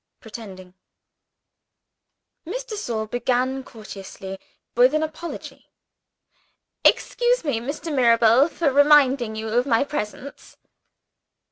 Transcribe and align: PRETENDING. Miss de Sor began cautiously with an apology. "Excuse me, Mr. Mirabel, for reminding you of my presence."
PRETENDING. 0.19 0.73
Miss 2.43 2.63
de 2.63 2.75
Sor 2.75 3.05
began 3.07 3.63
cautiously 3.63 4.39
with 4.75 4.95
an 4.95 5.03
apology. 5.03 5.69
"Excuse 6.83 7.43
me, 7.43 7.59
Mr. 7.59 7.93
Mirabel, 7.95 8.49
for 8.49 8.73
reminding 8.73 9.35
you 9.35 9.49
of 9.49 9.67
my 9.67 9.83
presence." 9.83 10.57